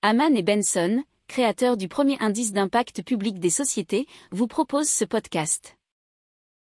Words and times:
Haman 0.00 0.36
et 0.36 0.44
Benson, 0.44 1.02
créateurs 1.26 1.76
du 1.76 1.88
premier 1.88 2.16
indice 2.20 2.52
d'impact 2.52 3.02
public 3.02 3.40
des 3.40 3.50
sociétés, 3.50 4.06
vous 4.30 4.46
proposent 4.46 4.88
ce 4.88 5.04
podcast. 5.04 5.76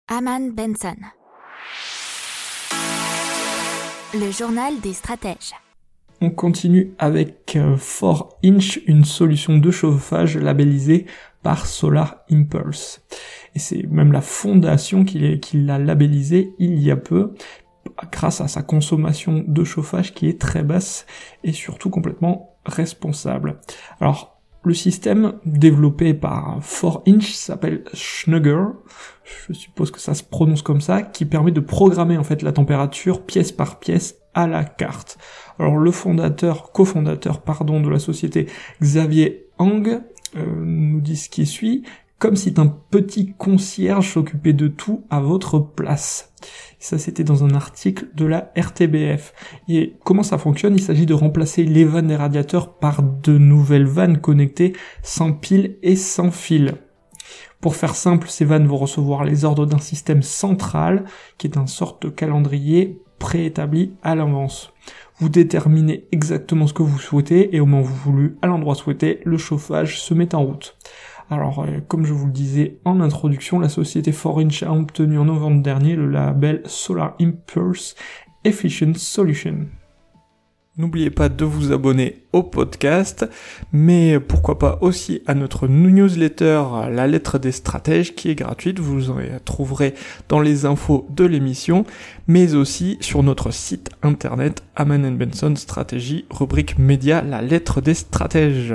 Haman 0.09 0.53
Benson. 0.53 0.97
Le 4.15 4.31
journal 4.31 4.81
des 4.81 4.95
stratèges. 4.95 5.53
On 6.23 6.31
continue 6.31 6.95
avec 6.99 7.47
4Inch, 7.47 8.83
une 8.87 9.05
solution 9.05 9.59
de 9.59 9.71
chauffage 9.71 10.39
labellisée 10.39 11.05
par 11.43 11.67
Solar 11.67 12.25
Impulse. 12.31 13.03
Et 13.55 13.59
c'est 13.59 13.83
même 13.83 14.13
la 14.13 14.23
fondation 14.23 15.05
qui 15.05 15.39
l'a 15.53 15.79
labellisé 15.79 16.55
il 16.59 16.79
y 16.79 16.91
a 16.91 16.97
peu, 16.97 17.35
grâce 18.11 18.41
à 18.41 18.49
sa 18.49 18.63
consommation 18.63 19.45
de 19.47 19.63
chauffage 19.63 20.15
qui 20.15 20.27
est 20.27 20.41
très 20.41 20.63
basse 20.63 21.05
et 21.45 21.53
surtout 21.53 21.91
complètement 21.91 22.56
responsable. 22.67 23.59
Alors, 24.01 24.41
le 24.65 24.75
système 24.75 25.35
développé 25.45 26.13
par 26.13 26.61
4Inch 26.61 27.35
s'appelle 27.35 27.85
Schnugger, 27.95 28.65
je 29.49 29.53
suppose 29.53 29.93
que 29.93 30.01
ça 30.01 30.15
se 30.15 30.25
prononce 30.25 30.63
comme 30.63 30.81
ça, 30.81 31.03
qui 31.03 31.25
permet 31.25 31.53
de 31.53 31.61
programmer 31.61 32.19
en 32.19 32.25
fait 32.25 32.43
la 32.43 32.53
température 32.53 33.25
pièce 33.25 33.53
par 33.53 33.79
pièce 33.79 34.17
à 34.35 34.49
la 34.49 34.65
carte. 34.65 35.19
Alors 35.59 35.77
le 35.77 35.91
fondateur, 35.93 36.73
cofondateur 36.73 37.43
pardon 37.43 37.81
de 37.81 37.89
la 37.89 38.01
société 38.01 38.47
Xavier 38.83 39.47
Hang 39.59 40.03
euh, 40.37 40.45
nous 40.65 41.01
dit 41.01 41.17
ce 41.17 41.29
qui 41.29 41.47
suit 41.47 41.85
comme 42.19 42.37
si 42.37 42.55
un 42.57 42.67
petit 42.67 43.35
concierge 43.37 44.13
s'occupait 44.13 44.53
de 44.53 44.69
tout 44.69 45.05
à 45.11 45.21
votre 45.21 45.59
place. 45.59 46.33
Ça, 46.79 46.99
c'était 46.99 47.25
dans 47.25 47.45
un 47.45 47.55
article 47.55 48.09
de 48.15 48.27
la 48.27 48.53
RTBF. 48.57 49.35
Et 49.69 49.97
comment 50.05 50.23
ça 50.23 50.39
fonctionne? 50.39 50.75
Il 50.75 50.83
s'agit 50.83 51.07
de 51.07 51.15
remplacer 51.15 51.65
les 51.65 51.85
vannes 51.85 52.09
des 52.09 52.17
radiateurs 52.17 52.75
par 52.75 53.03
de 53.03 53.37
nouvelles 53.37 53.87
vannes 53.87 54.19
connectées 54.19 54.75
sans 55.03 55.33
pile 55.33 55.77
et 55.83 55.97
sans 55.97 56.31
fil. 56.31 56.77
Pour 57.61 57.77
faire 57.77 57.95
simple, 57.95 58.29
ces 58.29 58.45
vannes 58.45 58.67
vont 58.67 58.77
recevoir 58.77 59.25
les 59.25 59.45
ordres 59.45 59.67
d'un 59.67 59.79
système 59.79 60.23
central, 60.23 61.05
qui 61.39 61.47
est 61.47 61.59
un 61.59 61.67
sorte 61.67 62.03
de 62.07 62.11
calendrier 62.11 63.03
préétabli 63.19 63.95
à 64.03 64.15
l'avance. 64.15 64.73
Vous 65.19 65.31
déterminez 65.31 66.07
exactement 66.13 66.67
ce 66.67 66.75
que 66.75 66.83
vous 66.83 66.99
souhaitez 66.99 67.57
et 67.57 67.61
au 67.61 67.67
moment 67.67 67.83
voulez, 67.83 68.33
à 68.43 68.47
l'endroit 68.47 68.75
souhaité, 68.75 69.21
le 69.25 69.39
chauffage 69.39 70.01
se 70.01 70.13
met 70.13 70.35
en 70.35 70.45
route. 70.45 70.76
Alors, 71.29 71.61
euh, 71.61 71.81
comme 71.89 72.07
je 72.07 72.13
vous 72.13 72.27
le 72.27 72.33
disais 72.33 72.79
en 72.85 73.01
introduction, 73.01 73.59
la 73.59 73.69
société 73.69 74.13
4Inch 74.13 74.65
a 74.65 74.73
obtenu 74.73 75.19
en 75.19 75.25
novembre 75.25 75.63
dernier 75.63 75.97
le 75.97 76.09
label 76.09 76.63
Solar 76.67 77.17
Impulse 77.21 77.97
Efficient 78.45 78.95
Solution. 78.95 79.67
N'oubliez 80.79 81.11
pas 81.11 81.31
de 81.31 81.45
vous 81.45 81.73
abonner 81.73 82.23
au 82.35 82.43
podcast, 82.43 83.27
mais 83.73 84.21
pourquoi 84.21 84.59
pas 84.59 84.79
aussi 84.83 85.23
à 85.27 85.35
notre 85.35 85.69
newsletter 85.69 86.63
La 86.93 87.07
lettre 87.07 87.39
des 87.39 87.51
stratèges 87.51 88.15
qui 88.15 88.31
est 88.31 88.35
gratuite, 88.35 88.79
vous 88.79 89.11
en 89.11 89.17
trouverez 89.43 89.95
dans 90.29 90.41
les 90.41 90.67
infos 90.67 91.07
de 91.11 91.25
l'émission, 91.25 91.87
mais 92.29 92.55
aussi 92.55 92.99
sur 93.01 93.23
notre 93.23 93.53
site 93.53 93.89
internet 94.03 94.63
Aman 94.77 95.17
Benson 95.17 95.57
Stratégie, 95.57 96.27
rubrique 96.31 96.79
média 96.79 97.23
La 97.23 97.41
lettre 97.41 97.81
des 97.81 97.95
stratèges. 97.95 98.75